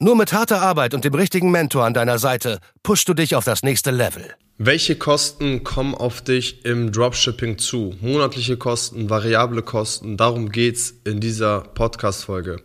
Nur 0.00 0.16
mit 0.16 0.32
harter 0.32 0.60
Arbeit 0.60 0.92
und 0.92 1.04
dem 1.04 1.14
richtigen 1.14 1.52
Mentor 1.52 1.84
an 1.84 1.94
deiner 1.94 2.18
Seite 2.18 2.58
pushst 2.82 3.08
du 3.08 3.14
dich 3.14 3.36
auf 3.36 3.44
das 3.44 3.62
nächste 3.62 3.92
Level. 3.92 4.34
Welche 4.58 4.96
Kosten 4.96 5.62
kommen 5.62 5.94
auf 5.94 6.20
dich 6.20 6.64
im 6.64 6.90
Dropshipping 6.90 7.58
zu? 7.58 7.94
Monatliche 8.00 8.56
Kosten, 8.56 9.08
variable 9.08 9.62
Kosten, 9.62 10.16
darum 10.16 10.50
geht's 10.50 10.92
in 11.04 11.20
dieser 11.20 11.60
Podcast-Folge. 11.60 12.60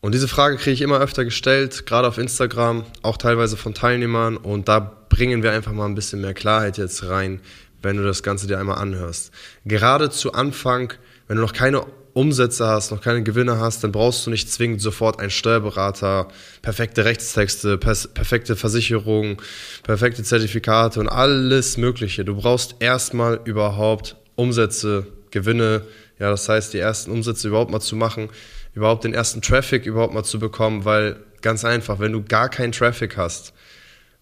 Und 0.00 0.14
diese 0.14 0.28
Frage 0.28 0.56
kriege 0.56 0.74
ich 0.74 0.82
immer 0.82 1.00
öfter 1.00 1.24
gestellt, 1.24 1.86
gerade 1.86 2.06
auf 2.06 2.18
Instagram, 2.18 2.84
auch 3.02 3.16
teilweise 3.16 3.56
von 3.56 3.74
Teilnehmern. 3.74 4.36
Und 4.36 4.68
da 4.68 4.78
bringen 5.08 5.42
wir 5.42 5.50
einfach 5.50 5.72
mal 5.72 5.86
ein 5.86 5.96
bisschen 5.96 6.20
mehr 6.20 6.34
Klarheit 6.34 6.78
jetzt 6.78 7.04
rein, 7.08 7.40
wenn 7.82 7.96
du 7.96 8.04
das 8.04 8.22
Ganze 8.22 8.46
dir 8.46 8.60
einmal 8.60 8.78
anhörst. 8.78 9.32
Gerade 9.64 10.08
zu 10.08 10.34
Anfang, 10.34 10.92
wenn 11.26 11.36
du 11.36 11.42
noch 11.42 11.52
keine 11.52 11.84
Umsätze 12.14 12.66
hast, 12.66 12.92
noch 12.92 13.00
keine 13.00 13.22
Gewinne 13.22 13.58
hast, 13.58 13.84
dann 13.84 13.92
brauchst 13.92 14.24
du 14.24 14.30
nicht 14.30 14.50
zwingend 14.50 14.80
sofort 14.80 15.18
einen 15.18 15.30
Steuerberater, 15.30 16.28
perfekte 16.62 17.04
Rechtstexte, 17.04 17.76
perfekte 17.76 18.56
Versicherungen, 18.56 19.36
perfekte 19.82 20.22
Zertifikate 20.22 21.00
und 21.00 21.08
alles 21.08 21.76
Mögliche. 21.76 22.24
Du 22.24 22.36
brauchst 22.36 22.76
erstmal 22.78 23.40
überhaupt 23.44 24.16
Umsätze, 24.36 25.06
Gewinne, 25.32 25.82
ja, 26.20 26.30
das 26.30 26.48
heißt, 26.48 26.72
die 26.72 26.78
ersten 26.78 27.10
Umsätze 27.10 27.48
überhaupt 27.48 27.72
mal 27.72 27.80
zu 27.80 27.96
machen, 27.96 28.30
überhaupt 28.74 29.02
den 29.02 29.12
ersten 29.12 29.42
Traffic 29.42 29.84
überhaupt 29.84 30.14
mal 30.14 30.24
zu 30.24 30.38
bekommen, 30.38 30.84
weil 30.84 31.16
ganz 31.42 31.64
einfach, 31.64 31.98
wenn 31.98 32.12
du 32.12 32.22
gar 32.22 32.48
keinen 32.48 32.72
Traffic 32.72 33.16
hast, 33.16 33.52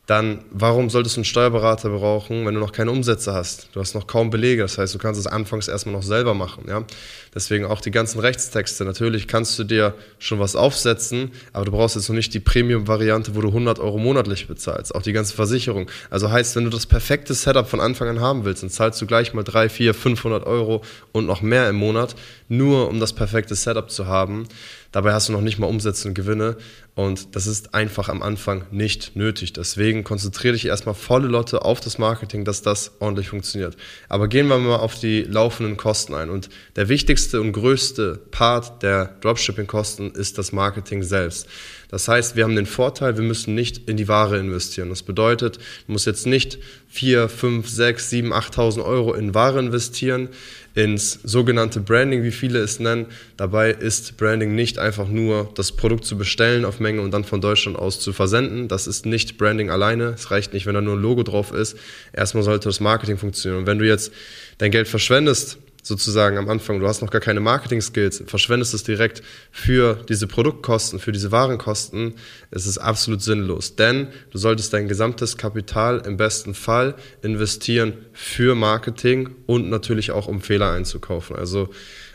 dann 0.07 0.45
warum 0.51 0.91
solltest 0.91 1.15
du 1.15 1.21
einen 1.21 1.25
Steuerberater 1.25 1.89
brauchen, 1.91 2.45
wenn 2.45 2.55
du 2.55 2.61
noch 2.61 2.73
keine 2.73 2.91
Umsätze 2.91 3.33
hast? 3.33 3.69
Du 3.73 3.79
hast 3.79 3.95
noch 3.95 4.09
kaum 4.09 4.31
Belege, 4.31 4.63
das 4.63 4.77
heißt, 4.77 4.93
du 4.93 4.99
kannst 4.99 5.21
es 5.21 5.29
anfangs 5.29 5.69
erstmal 5.69 5.95
noch 5.95 6.03
selber 6.03 6.35
machen. 6.35 6.65
Ja? 6.67 6.85
Deswegen 7.33 7.65
auch 7.65 7.81
die 7.81 7.93
ganzen 7.93 8.19
Rechtstexte. 8.19 8.85
Natürlich 8.85 9.29
kannst 9.29 9.57
du 9.61 9.65
dir 9.65 9.95
schon 10.19 10.41
was 10.41 10.57
aufsetzen, 10.57 11.31
aber 11.53 11.67
du 11.67 11.71
brauchst 11.71 11.95
jetzt 11.95 12.09
noch 12.09 12.17
nicht 12.17 12.35
die 12.35 12.41
Premium-Variante, 12.41 13.37
wo 13.37 13.41
du 13.41 13.49
100 13.49 13.79
Euro 13.79 13.97
monatlich 13.97 14.49
bezahlst. 14.49 14.93
Auch 14.93 15.03
die 15.03 15.13
ganze 15.13 15.37
Versicherung. 15.37 15.89
Also 16.11 16.33
heißt, 16.33 16.57
wenn 16.57 16.65
du 16.65 16.71
das 16.71 16.87
perfekte 16.87 17.33
Setup 17.35 17.69
von 17.69 17.79
Anfang 17.79 18.09
an 18.09 18.21
haben 18.21 18.45
willst, 18.45 18.65
dann 18.65 18.71
zahlst 18.71 19.01
du 19.01 19.07
gleich 19.07 19.35
mal 19.35 19.45
3, 19.45 19.69
4, 19.69 19.95
500 19.95 20.45
Euro 20.45 20.83
und 21.13 21.27
noch 21.27 21.43
mehr 21.43 21.69
im 21.69 21.77
Monat, 21.77 22.17
nur 22.49 22.89
um 22.89 22.99
das 22.99 23.13
perfekte 23.13 23.55
Setup 23.55 23.89
zu 23.89 24.09
haben. 24.09 24.49
Dabei 24.93 25.15
hast 25.15 25.29
du 25.29 25.33
noch 25.33 25.41
nicht 25.41 25.59
mal 25.59 25.67
Umsätze 25.67 26.09
und 26.09 26.15
Gewinne 26.15 26.57
und 26.95 27.35
das 27.35 27.47
ist 27.47 27.73
einfach 27.73 28.11
am 28.11 28.23
Anfang 28.23 28.67
nicht 28.71 29.17
nötig. 29.17 29.55
Deswegen 29.55 30.05
konzentriere 30.05 30.53
dich 30.53 30.67
erstmal 30.67 30.95
volle 30.95 31.27
Lotte 31.27 31.65
auf 31.65 31.81
das 31.81 31.97
Marketing, 31.97 32.45
dass 32.45 32.61
das 32.61 32.93
ordentlich 33.01 33.31
funktioniert. 33.31 33.77
Aber 34.11 34.29
gehen 34.29 34.47
wir 34.49 34.59
mal 34.59 34.77
auf 34.77 34.99
die 35.01 35.23
laufenden 35.23 35.79
Kosten 35.79 36.13
ein. 36.13 36.29
Und 36.29 36.51
der 36.77 36.91
wichtigste 36.91 37.41
und 37.41 37.53
größte 37.53 38.21
Part 38.31 38.83
der 38.83 39.17
Dropshipping-Kosten 39.23 40.11
ist 40.11 40.37
das 40.37 40.53
Marketing 40.53 41.03
selbst. 41.03 41.49
Das 41.89 42.09
heißt, 42.09 42.37
wir 42.37 42.45
haben 42.45 42.57
den 42.57 42.67
Vorteil, 42.67 43.17
wir 43.17 43.25
müssen 43.25 43.55
nicht 43.55 43.89
in 43.89 43.97
die 43.97 44.09
Ware 44.09 44.39
investieren. 44.39 44.91
Das 44.91 45.03
bedeutet, 45.03 45.57
du 45.87 45.93
musst 45.93 46.07
jetzt 46.07 46.27
nicht 46.27 46.59
4, 46.89 47.31
5, 47.31 47.69
6, 47.69 48.11
7, 48.11 48.33
8.000 48.35 48.85
Euro 48.85 49.15
in 49.15 49.35
Ware 49.35 49.59
investieren, 49.59 50.29
ins 50.75 51.21
sogenannte 51.23 51.81
Branding, 51.81 52.23
wie 52.23 52.31
viele 52.31 52.59
es 52.61 52.81
nennen. 52.81 53.07
Dabei 53.37 53.71
ist 53.71 54.17
Branding 54.17 54.55
nicht 54.55 54.79
einfach 54.79 55.09
nur 55.09 55.51
das 55.55 55.73
Produkt 55.73 56.05
zu 56.05 56.17
bestellen 56.17 56.65
auf 56.65 56.81
Menge 56.81 57.03
und 57.03 57.11
dann 57.13 57.25
von 57.25 57.41
Deutschland 57.41 57.79
aus 57.79 58.01
zu 58.01 58.13
versenden. 58.13 58.69
Das 58.69 58.87
ist 58.87 59.07
nicht 59.07 59.39
Branding 59.39 59.71
alleine. 59.71 60.15
Es 60.17 60.31
reicht 60.31 60.53
nicht, 60.53 60.67
wenn 60.67 60.75
da 60.75 60.81
nur 60.81 60.97
ein 60.97 61.03
Logo 61.03 61.23
drauf 61.23 61.53
ist. 61.53 61.77
Erstmal 62.13 62.43
sollte 62.43 62.69
das 62.69 62.81
Marketing 62.81 63.19
funktionieren. 63.19 63.61
Und 63.61 63.67
wenn 63.67 63.79
du 63.79 63.87
jetzt 63.87 64.13
dein 64.59 64.71
Geld 64.71 64.89
verschwendest, 64.89 65.59
sozusagen 65.83 66.39
am 66.39 66.49
Anfang, 66.49 66.81
du 66.81 66.87
hast 66.87 67.03
noch 67.03 67.11
gar 67.11 67.21
keine 67.21 67.41
Marketing-Skills, 67.41 68.25
verschwendest 68.27 68.73
es 68.73 68.85
direkt 68.85 69.23
für 69.51 70.05
diese 70.09 70.29
Produktkosten, 70.29 71.01
für 71.01 71.13
diese 71.13 71.33
Warenkosten, 71.33 72.15
es 72.51 72.67
ist 72.67 72.79
absolut 72.79 73.21
sinnlos. 73.21 73.75
Denn 73.75 74.09
du 74.31 74.39
solltest 74.39 74.73
dein 74.73 74.89
gesamtes 74.89 75.37
Kapital 75.37 76.03
im 76.07 76.17
besten 76.17 76.55
Fall 76.55 76.95
investieren 77.23 77.95
für 78.13 78.55
Marketing 78.55 79.31
und 79.47 79.69
natürlich 79.69 80.13
auch 80.13 80.29
um 80.29 80.41
Fehler 80.41 80.71
einzukaufen. 80.71 81.37
Also 81.37 81.69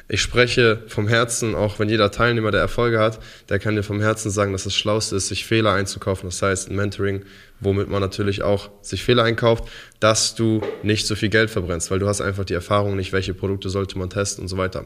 ich 0.10 0.22
spreche 0.22 0.84
vom 0.88 1.08
Herzen, 1.08 1.54
auch 1.54 1.80
wenn 1.80 1.90
jeder 1.90 2.12
Teilnehmer, 2.12 2.52
der 2.52 2.62
Erfolge 2.62 3.00
hat, 3.00 3.20
der 3.50 3.60
kann 3.60 3.76
dir 3.76 3.84
vom 3.84 4.00
Herzen 4.00 4.32
sagen, 4.32 4.54
dass 4.54 4.64
das 4.64 4.74
Schlauste 4.74 5.18
ist, 5.18 5.28
sich 5.28 5.46
Fehler 5.46 5.74
einzukaufen. 5.74 6.30
Das 6.30 6.42
heißt, 6.42 6.70
ein 6.70 6.76
Mentoring, 6.78 7.24
womit 7.60 7.90
man 7.90 8.02
natürlich 8.02 8.42
auch 8.42 8.70
sich 8.82 9.04
Fehler 9.04 9.24
einkauft, 9.24 9.66
dass 10.00 10.36
du 10.36 10.62
nicht 10.82 11.08
so 11.08 11.16
viel 11.16 11.30
Geld 11.30 11.50
verbrennst, 11.50 11.92
weil 11.92 12.00
du 12.00 12.08
hast 12.08 12.22
einfach 12.22 12.46
die 12.46 12.54
Erfahrung 12.54 12.96
nicht, 12.96 13.12
welche 13.12 13.34
Produkte 13.34 13.70
sollte 13.70 13.98
man 13.98 14.10
testen 14.10 14.44
und 14.44 14.48
so 14.48 14.58
weiter. 14.58 14.86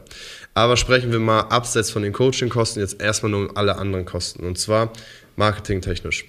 Aber 0.54 0.76
sprechen 0.76 1.12
wir 1.12 1.20
mal 1.20 1.40
abseits 1.42 1.90
von 1.90 2.02
den 2.02 2.12
Coaching-Kosten 2.12 2.80
jetzt 2.80 3.00
erstmal 3.00 3.30
nur 3.30 3.50
um 3.50 3.56
alle 3.56 3.76
anderen 3.76 4.04
Kosten. 4.04 4.44
Und 4.44 4.58
zwar 4.58 4.92
marketingtechnisch 5.36 6.26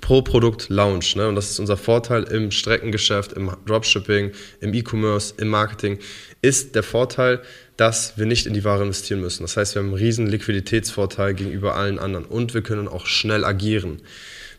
pro 0.00 0.22
Produkt 0.22 0.68
Launch. 0.68 1.16
Ne? 1.16 1.28
Und 1.28 1.36
das 1.36 1.50
ist 1.50 1.58
unser 1.58 1.76
Vorteil 1.76 2.24
im 2.24 2.50
Streckengeschäft, 2.50 3.32
im 3.32 3.50
Dropshipping, 3.66 4.32
im 4.60 4.74
E-Commerce, 4.74 5.34
im 5.38 5.48
Marketing, 5.48 5.98
ist 6.42 6.74
der 6.74 6.82
Vorteil, 6.82 7.40
dass 7.76 8.16
wir 8.16 8.26
nicht 8.26 8.46
in 8.46 8.54
die 8.54 8.64
Ware 8.64 8.82
investieren 8.82 9.20
müssen. 9.20 9.42
Das 9.42 9.56
heißt, 9.56 9.74
wir 9.74 9.80
haben 9.82 9.88
einen 9.88 9.98
riesen 9.98 10.26
Liquiditätsvorteil 10.26 11.34
gegenüber 11.34 11.76
allen 11.76 11.98
anderen 11.98 12.24
und 12.24 12.54
wir 12.54 12.62
können 12.62 12.88
auch 12.88 13.06
schnell 13.06 13.44
agieren. 13.44 14.00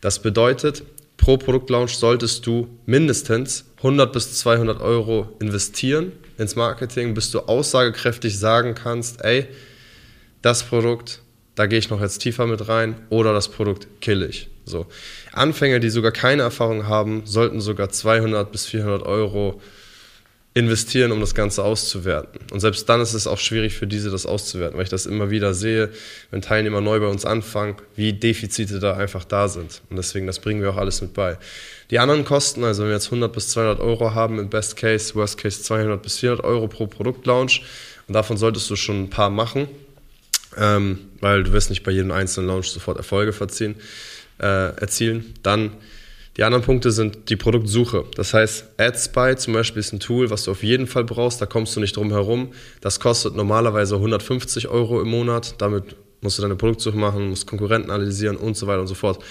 Das 0.02 0.22
bedeutet, 0.22 0.84
pro 1.18 1.38
Produktlaunch 1.38 1.98
solltest 1.98 2.46
du 2.46 2.68
mindestens 2.86 3.66
100 3.78 4.14
bis 4.14 4.34
200 4.40 4.80
Euro 4.82 5.36
investieren 5.40 6.12
ins 6.38 6.56
Marketing, 6.56 7.14
bis 7.14 7.32
du 7.32 7.40
aussagekräftig 7.40 8.38
sagen 8.38 8.76
kannst, 8.76 9.24
ey, 9.24 9.48
das 10.42 10.64
Produkt, 10.64 11.22
da 11.56 11.66
gehe 11.66 11.80
ich 11.80 11.90
noch 11.90 12.02
jetzt 12.02 12.20
tiefer 12.20 12.46
mit 12.46 12.68
rein 12.68 12.96
oder 13.10 13.34
das 13.34 13.48
Produkt 13.48 13.88
kill 14.00 14.22
ich. 14.22 14.50
So. 14.66 14.86
Anfänger, 15.32 15.80
die 15.80 15.90
sogar 15.90 16.12
keine 16.12 16.44
Erfahrung 16.44 16.88
haben, 16.88 17.24
sollten 17.26 17.62
sogar 17.62 17.90
200 17.90 18.52
bis 18.52 18.68
400 18.68 19.02
Euro 19.04 19.60
investieren, 19.60 19.62
um 20.66 21.20
das 21.20 21.36
Ganze 21.36 21.64
auszuwerten. 21.64 22.40
Und 22.52 22.60
selbst 22.60 22.88
dann 22.90 23.02
ist 23.02 23.14
es 23.14 23.28
auch 23.28 23.38
schwierig 23.38 23.74
für 23.74 23.88
diese, 23.88 24.10
das 24.10 24.26
auszuwerten, 24.26 24.78
weil 24.78 24.84
ich 24.84 24.90
das 24.90 25.06
immer 25.06 25.30
wieder 25.30 25.54
sehe, 25.54 25.90
wenn 26.32 26.42
Teilnehmer 26.42 26.82
neu 26.82 27.00
bei 27.00 27.08
uns 27.08 27.26
anfangen, 27.26 27.76
wie 27.96 28.14
Defizite 28.14 28.80
da 28.80 28.96
einfach 28.96 29.24
da 29.24 29.48
sind. 29.48 29.82
Und 29.90 29.98
deswegen, 29.98 30.26
das 30.26 30.40
bringen 30.40 30.62
wir 30.62 30.72
auch 30.72 30.78
alles 30.78 31.02
mit 31.02 31.14
bei. 31.14 31.38
Die 31.92 32.00
anderen 32.00 32.26
Kosten, 32.26 32.64
also 32.64 32.84
wenn 32.84 32.90
wir 32.90 32.96
jetzt 32.96 33.08
100 33.08 33.32
bis 33.32 33.50
200 33.50 33.80
Euro 33.80 34.14
haben, 34.14 34.40
im 34.40 34.50
Best 34.50 34.76
Case, 34.76 35.16
Worst 35.16 35.38
Case 35.38 35.62
200 35.62 36.02
bis 36.02 36.18
400 36.18 36.46
Euro 36.46 36.68
pro 36.68 36.88
Produktlaunch. 36.88 37.64
Und 38.08 38.14
davon 38.14 38.38
solltest 38.38 38.70
du 38.70 38.76
schon 38.76 39.04
ein 39.04 39.10
paar 39.10 39.30
machen, 39.30 39.68
ähm, 40.58 41.00
weil 41.20 41.44
du 41.44 41.54
wirst 41.54 41.70
nicht 41.70 41.84
bei 41.84 41.92
jedem 41.92 42.12
einzelnen 42.12 42.48
Launch 42.48 42.70
sofort 42.72 42.98
Erfolge 42.98 43.34
verziehen, 43.34 43.76
äh, 44.40 44.76
erzielen. 44.80 45.34
Dann 45.44 45.72
die 46.38 46.44
anderen 46.44 46.64
Punkte 46.64 46.92
sind 46.92 47.30
die 47.30 47.36
Produktsuche. 47.36 48.06
Das 48.16 48.34
heißt, 48.34 48.66
AdSpy 48.78 49.36
zum 49.38 49.54
Beispiel 49.54 49.80
ist 49.80 49.92
ein 49.92 50.00
Tool, 50.00 50.30
was 50.30 50.44
du 50.44 50.52
auf 50.52 50.62
jeden 50.62 50.86
Fall 50.86 51.04
brauchst. 51.04 51.42
Da 51.42 51.48
kommst 51.48 51.76
du 51.76 51.80
nicht 51.80 51.96
drum 51.96 52.12
herum. 52.12 52.52
Das 52.80 53.00
kostet 53.00 53.36
normalerweise 53.36 53.96
150 53.96 54.68
Euro 54.68 55.02
im 55.02 55.10
Monat. 55.10 55.56
Damit 55.58 55.96
musst 56.22 56.38
du 56.38 56.44
deine 56.44 56.56
Produktsuche 56.56 56.96
machen, 56.96 57.30
musst 57.30 57.48
Konkurrenten 57.48 57.90
analysieren 57.90 58.38
und 58.38 58.56
so 58.56 58.68
weiter 58.68 58.82
und 58.82 58.88
so 58.88 58.94
fort. 58.94 59.24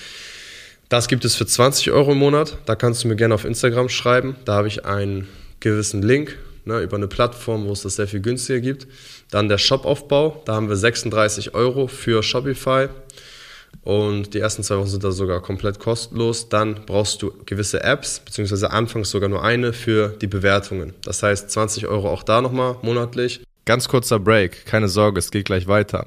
Das 0.88 1.06
gibt 1.06 1.24
es 1.24 1.36
für 1.36 1.46
20 1.46 1.92
Euro 1.92 2.12
im 2.12 2.18
Monat. 2.18 2.58
Da 2.66 2.74
kannst 2.74 3.04
du 3.04 3.08
mir 3.08 3.16
gerne 3.16 3.34
auf 3.34 3.44
Instagram 3.44 3.88
schreiben. 3.88 4.36
Da 4.44 4.54
habe 4.54 4.66
ich 4.68 4.84
einen 4.84 5.28
gewissen 5.60 6.02
Link 6.02 6.36
ne, 6.64 6.80
über 6.80 6.96
eine 6.96 7.08
Plattform, 7.08 7.66
wo 7.66 7.72
es 7.72 7.82
das 7.82 7.96
sehr 7.96 8.08
viel 8.08 8.20
günstiger 8.20 8.60
gibt. 8.60 8.88
Dann 9.30 9.48
der 9.48 9.58
Shopaufbau. 9.58 10.42
Da 10.44 10.54
haben 10.54 10.68
wir 10.68 10.76
36 10.76 11.54
Euro 11.54 11.86
für 11.86 12.22
Shopify. 12.22 12.88
Und 13.82 14.34
die 14.34 14.40
ersten 14.40 14.62
zwei 14.62 14.78
Wochen 14.78 14.88
sind 14.88 15.04
da 15.04 15.12
sogar 15.12 15.40
komplett 15.40 15.78
kostenlos. 15.78 16.48
Dann 16.48 16.80
brauchst 16.86 17.22
du 17.22 17.32
gewisse 17.46 17.82
Apps, 17.82 18.20
beziehungsweise 18.20 18.70
anfangs 18.70 19.10
sogar 19.10 19.28
nur 19.28 19.42
eine 19.42 19.72
für 19.72 20.08
die 20.08 20.26
Bewertungen. 20.26 20.94
Das 21.02 21.22
heißt 21.22 21.50
20 21.50 21.86
Euro 21.86 22.10
auch 22.10 22.22
da 22.22 22.40
nochmal 22.40 22.76
monatlich. 22.82 23.40
Ganz 23.64 23.88
kurzer 23.88 24.20
Break, 24.20 24.64
keine 24.66 24.88
Sorge, 24.88 25.18
es 25.18 25.30
geht 25.30 25.46
gleich 25.46 25.66
weiter. 25.66 26.06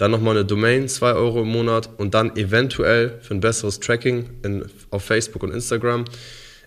dann 0.00 0.10
nochmal 0.10 0.34
eine 0.34 0.46
Domain, 0.46 0.88
2 0.88 1.12
Euro 1.12 1.42
im 1.42 1.48
Monat 1.48 1.90
und 1.98 2.14
dann 2.14 2.34
eventuell 2.34 3.18
für 3.20 3.34
ein 3.34 3.40
besseres 3.40 3.80
Tracking 3.80 4.30
in, 4.42 4.64
auf 4.90 5.04
Facebook 5.04 5.42
und 5.42 5.52
Instagram 5.52 6.06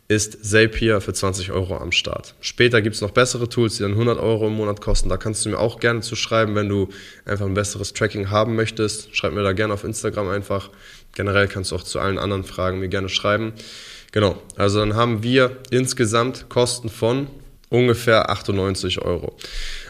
ist 0.08 0.46
Zapier 0.46 1.02
für 1.02 1.14
20 1.14 1.52
Euro 1.52 1.78
am 1.78 1.92
Start. 1.92 2.36
Später 2.42 2.84
gibt 2.84 2.94
es 2.94 3.02
noch 3.02 3.10
bessere 3.10 3.50
Tools, 3.50 3.78
die 3.78 3.84
dann 3.84 3.94
100 3.94 4.20
Euro 4.20 4.48
im 4.48 4.54
Monat 4.54 4.82
kosten. 4.82 5.10
Da 5.10 5.18
kannst 5.18 5.46
du 5.46 5.50
mir 5.50 5.58
auch 5.58 5.80
gerne 5.80 6.02
zu 6.02 6.16
schreiben, 6.16 6.54
wenn 6.54 6.70
du 6.70 6.90
einfach 7.26 7.48
ein 7.48 7.56
besseres 7.56 7.94
Tracking 7.94 8.30
haben 8.30 8.56
möchtest. 8.56 9.16
Schreib 9.16 9.34
mir 9.34 9.42
da 9.42 9.54
gerne 9.54 9.74
auf 9.74 9.84
Instagram 9.84 10.28
einfach. 10.28 10.70
Generell 11.16 11.48
kannst 11.48 11.72
du 11.72 11.76
auch 11.76 11.84
zu 11.84 12.00
allen 12.00 12.20
anderen 12.20 12.44
Fragen 12.44 12.82
mir 12.82 12.90
gerne 12.90 13.10
schreiben. 13.10 13.54
Genau, 14.12 14.40
also 14.58 14.78
dann 14.78 14.96
haben 14.96 15.24
wir 15.24 15.58
insgesamt 15.72 16.50
Kosten 16.50 16.90
von 16.90 17.28
ungefähr 17.74 18.30
98 18.30 19.02
Euro. 19.02 19.36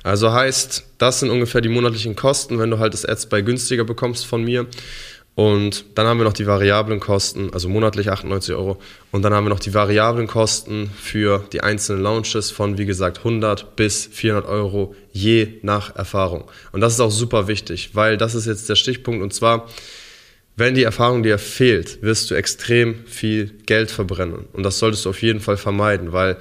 Also 0.03 0.31
heißt, 0.31 0.85
das 0.97 1.19
sind 1.19 1.30
ungefähr 1.30 1.59
die 1.59 1.68
monatlichen 1.68 2.15
Kosten, 2.15 2.57
wenn 2.57 2.71
du 2.71 2.80
halt 2.80 2.94
das 2.94 3.06
Ads 3.06 3.25
bei 3.25 3.41
günstiger 3.41 3.83
bekommst 3.83 4.25
von 4.25 4.41
mir. 4.41 4.68
Und 5.35 5.83
dann 5.95 6.07
haben 6.07 6.19
wir 6.19 6.24
noch 6.24 6.33
die 6.33 6.47
variablen 6.47 7.01
Kosten, 7.01 7.50
also 7.53 7.68
monatlich 7.68 8.09
98 8.09 8.56
Euro. 8.56 8.80
Und 9.12 9.24
dann 9.24 9.33
haben 9.33 9.45
wir 9.45 9.50
noch 9.50 9.59
die 9.59 9.74
variablen 9.74 10.27
Kosten 10.27 10.91
für 10.97 11.44
die 11.51 11.59
einzelnen 11.59 12.03
Launches 12.03 12.51
von, 12.51 12.77
wie 12.77 12.85
gesagt, 12.85 13.18
100 13.18 13.75
bis 13.75 14.06
400 14.06 14.47
Euro 14.47 14.95
je 15.12 15.59
nach 15.62 15.94
Erfahrung. 15.95 16.45
Und 16.71 16.80
das 16.80 16.94
ist 16.94 17.01
auch 17.01 17.12
super 17.12 17.50
wichtig, 17.50 17.89
weil 17.94 18.15
das 18.15 18.33
ist 18.33 18.45
jetzt 18.45 18.69
der 18.69 18.75
Stichpunkt. 18.75 19.21
Und 19.21 19.33
zwar, 19.33 19.68
wenn 20.56 20.75
die 20.75 20.83
Erfahrung 20.83 21.24
dir 21.24 21.38
fehlt, 21.38 22.01
wirst 22.01 22.31
du 22.31 22.35
extrem 22.35 23.06
viel 23.07 23.51
Geld 23.65 23.91
verbrennen. 23.91 24.45
Und 24.53 24.63
das 24.63 24.80
solltest 24.80 25.03
du 25.03 25.09
auf 25.09 25.21
jeden 25.21 25.41
Fall 25.41 25.57
vermeiden, 25.57 26.13
weil 26.13 26.38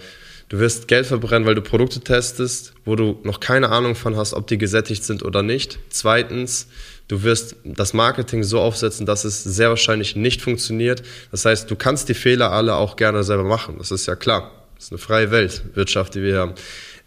Du 0.52 0.58
wirst 0.58 0.86
Geld 0.86 1.06
verbrennen, 1.06 1.46
weil 1.46 1.54
du 1.54 1.62
Produkte 1.62 2.00
testest, 2.00 2.74
wo 2.84 2.94
du 2.94 3.18
noch 3.22 3.40
keine 3.40 3.70
Ahnung 3.70 3.94
von 3.94 4.18
hast, 4.18 4.34
ob 4.34 4.46
die 4.48 4.58
gesättigt 4.58 5.02
sind 5.02 5.22
oder 5.22 5.42
nicht. 5.42 5.78
Zweitens, 5.88 6.68
du 7.08 7.22
wirst 7.22 7.56
das 7.64 7.94
Marketing 7.94 8.42
so 8.42 8.60
aufsetzen, 8.60 9.06
dass 9.06 9.24
es 9.24 9.42
sehr 9.42 9.70
wahrscheinlich 9.70 10.14
nicht 10.14 10.42
funktioniert. 10.42 11.04
Das 11.30 11.46
heißt, 11.46 11.70
du 11.70 11.74
kannst 11.74 12.10
die 12.10 12.14
Fehler 12.14 12.52
alle 12.52 12.74
auch 12.74 12.96
gerne 12.96 13.24
selber 13.24 13.44
machen. 13.44 13.76
Das 13.78 13.90
ist 13.90 14.04
ja 14.04 14.14
klar. 14.14 14.52
Das 14.74 14.84
ist 14.84 14.92
eine 14.92 14.98
freie 14.98 15.30
Weltwirtschaft, 15.30 16.16
die 16.16 16.22
wir 16.22 16.36
haben. 16.36 16.52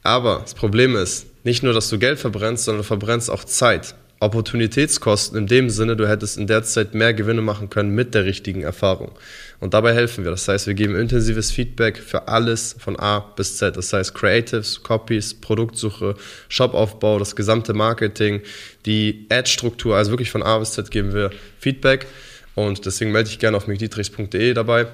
Aber 0.01 0.39
das 0.41 0.55
Problem 0.55 0.95
ist, 0.95 1.27
nicht 1.43 1.61
nur, 1.61 1.73
dass 1.73 1.87
du 1.89 1.99
Geld 1.99 2.17
verbrennst, 2.17 2.65
sondern 2.65 2.81
du 2.81 2.87
verbrennst 2.87 3.29
auch 3.29 3.43
Zeit. 3.43 3.93
Opportunitätskosten 4.19 5.37
in 5.37 5.47
dem 5.47 5.69
Sinne, 5.69 5.95
du 5.95 6.07
hättest 6.07 6.37
in 6.37 6.47
der 6.47 6.63
Zeit 6.63 6.93
mehr 6.93 7.13
Gewinne 7.13 7.41
machen 7.41 7.69
können 7.69 7.93
mit 7.93 8.15
der 8.15 8.25
richtigen 8.25 8.61
Erfahrung. 8.61 9.11
Und 9.59 9.73
dabei 9.73 9.93
helfen 9.93 10.23
wir. 10.23 10.31
Das 10.31 10.47
heißt, 10.47 10.67
wir 10.67 10.73
geben 10.73 10.95
intensives 10.95 11.51
Feedback 11.51 11.97
für 11.97 12.27
alles 12.27 12.75
von 12.79 12.97
A 12.99 13.19
bis 13.19 13.57
Z. 13.57 13.75
Das 13.77 13.91
heißt, 13.91 14.13
Creatives, 14.13 14.83
Copies, 14.83 15.33
Produktsuche, 15.33 16.15
Shopaufbau, 16.49 17.19
das 17.19 17.35
gesamte 17.35 17.73
Marketing, 17.73 18.41
die 18.85 19.25
Ad-Struktur, 19.29 19.95
also 19.95 20.11
wirklich 20.11 20.31
von 20.31 20.43
A 20.43 20.59
bis 20.59 20.71
Z 20.71 20.91
geben 20.91 21.13
wir 21.13 21.31
Feedback. 21.59 22.07
Und 22.55 22.85
deswegen 22.85 23.11
melde 23.11 23.29
dich 23.29 23.39
gerne 23.39 23.57
auf 23.57 23.67
mcdietrichs.de 23.67 24.53
dabei 24.53 24.87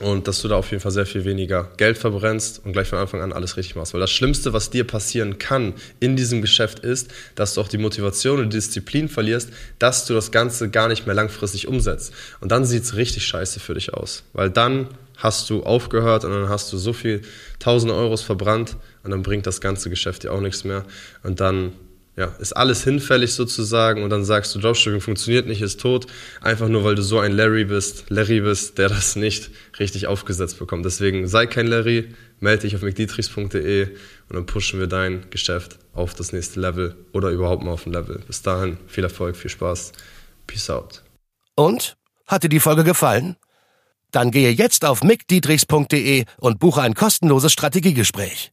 und 0.00 0.26
dass 0.26 0.40
du 0.40 0.48
da 0.48 0.56
auf 0.56 0.70
jeden 0.70 0.82
Fall 0.82 0.92
sehr 0.92 1.06
viel 1.06 1.24
weniger 1.24 1.70
Geld 1.76 1.98
verbrennst 1.98 2.62
und 2.64 2.72
gleich 2.72 2.88
von 2.88 2.98
Anfang 2.98 3.20
an 3.20 3.32
alles 3.32 3.56
richtig 3.56 3.76
machst. 3.76 3.92
Weil 3.92 4.00
das 4.00 4.10
Schlimmste, 4.10 4.52
was 4.52 4.70
dir 4.70 4.84
passieren 4.84 5.38
kann 5.38 5.74
in 6.00 6.16
diesem 6.16 6.40
Geschäft 6.40 6.80
ist, 6.80 7.10
dass 7.34 7.54
du 7.54 7.60
auch 7.60 7.68
die 7.68 7.78
Motivation 7.78 8.40
und 8.40 8.52
die 8.52 8.56
Disziplin 8.56 9.08
verlierst, 9.08 9.50
dass 9.78 10.06
du 10.06 10.14
das 10.14 10.32
Ganze 10.32 10.70
gar 10.70 10.88
nicht 10.88 11.06
mehr 11.06 11.14
langfristig 11.14 11.68
umsetzt. 11.68 12.12
Und 12.40 12.50
dann 12.50 12.64
sieht 12.64 12.82
es 12.82 12.96
richtig 12.96 13.26
scheiße 13.26 13.60
für 13.60 13.74
dich 13.74 13.92
aus. 13.92 14.24
Weil 14.32 14.50
dann 14.50 14.88
hast 15.18 15.50
du 15.50 15.62
aufgehört 15.64 16.24
und 16.24 16.32
dann 16.32 16.48
hast 16.48 16.72
du 16.72 16.78
so 16.78 16.94
viel 16.94 17.20
tausende 17.58 17.94
Euros 17.94 18.22
verbrannt 18.22 18.76
und 19.02 19.10
dann 19.10 19.22
bringt 19.22 19.46
das 19.46 19.60
ganze 19.60 19.90
Geschäft 19.90 20.22
dir 20.22 20.32
auch 20.32 20.40
nichts 20.40 20.64
mehr. 20.64 20.84
Und 21.22 21.40
dann 21.40 21.72
ja, 22.16 22.26
ist 22.38 22.52
alles 22.52 22.84
hinfällig 22.84 23.32
sozusagen 23.34 24.02
und 24.02 24.10
dann 24.10 24.24
sagst 24.24 24.54
du, 24.54 24.58
Dropshipping 24.58 25.00
funktioniert 25.00 25.46
nicht, 25.46 25.62
ist 25.62 25.80
tot, 25.80 26.06
einfach 26.40 26.68
nur 26.68 26.84
weil 26.84 26.94
du 26.94 27.02
so 27.02 27.18
ein 27.18 27.32
Larry 27.32 27.64
bist, 27.64 28.10
Larry 28.10 28.40
bist, 28.40 28.78
der 28.78 28.88
das 28.88 29.16
nicht 29.16 29.50
richtig 29.78 30.06
aufgesetzt 30.06 30.58
bekommt. 30.58 30.84
Deswegen 30.84 31.28
sei 31.28 31.46
kein 31.46 31.66
Larry, 31.66 32.14
melde 32.40 32.62
dich 32.62 32.76
auf 32.76 32.82
mcdietrichs.de 32.82 33.84
und 33.84 34.36
dann 34.36 34.46
pushen 34.46 34.80
wir 34.80 34.86
dein 34.86 35.30
Geschäft 35.30 35.78
auf 35.94 36.14
das 36.14 36.32
nächste 36.32 36.60
Level 36.60 36.96
oder 37.12 37.30
überhaupt 37.30 37.62
mal 37.62 37.72
auf 37.72 37.86
ein 37.86 37.92
Level. 37.92 38.20
Bis 38.26 38.42
dahin, 38.42 38.76
viel 38.86 39.04
Erfolg, 39.04 39.36
viel 39.36 39.50
Spaß. 39.50 39.92
Peace 40.46 40.70
out. 40.70 41.02
Und? 41.54 41.96
Hat 42.26 42.44
dir 42.44 42.48
die 42.48 42.60
Folge 42.60 42.84
gefallen? 42.84 43.36
Dann 44.12 44.30
gehe 44.30 44.50
jetzt 44.50 44.84
auf 44.84 45.02
mcdietrichs.de 45.02 46.24
und 46.38 46.58
buche 46.58 46.82
ein 46.82 46.94
kostenloses 46.94 47.52
Strategiegespräch 47.52 48.52